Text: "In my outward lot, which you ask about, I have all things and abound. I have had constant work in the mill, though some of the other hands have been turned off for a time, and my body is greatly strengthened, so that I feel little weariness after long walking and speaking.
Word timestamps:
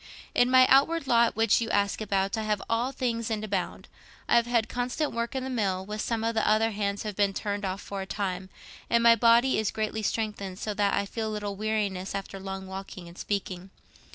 "In 0.33 0.49
my 0.49 0.65
outward 0.65 1.05
lot, 1.05 1.35
which 1.35 1.61
you 1.61 1.69
ask 1.69 2.01
about, 2.01 2.35
I 2.35 2.41
have 2.41 2.59
all 2.67 2.91
things 2.91 3.29
and 3.29 3.43
abound. 3.43 3.87
I 4.27 4.35
have 4.35 4.47
had 4.47 4.67
constant 4.67 5.11
work 5.11 5.35
in 5.35 5.43
the 5.43 5.49
mill, 5.51 5.85
though 5.85 5.97
some 5.97 6.23
of 6.23 6.33
the 6.33 6.47
other 6.49 6.71
hands 6.71 7.03
have 7.03 7.15
been 7.15 7.35
turned 7.35 7.63
off 7.65 7.81
for 7.81 8.01
a 8.01 8.07
time, 8.07 8.49
and 8.89 9.03
my 9.03 9.15
body 9.15 9.59
is 9.59 9.69
greatly 9.69 10.01
strengthened, 10.01 10.57
so 10.57 10.73
that 10.73 10.95
I 10.95 11.05
feel 11.05 11.29
little 11.29 11.55
weariness 11.55 12.15
after 12.15 12.39
long 12.39 12.65
walking 12.65 13.07
and 13.07 13.15
speaking. 13.15 13.69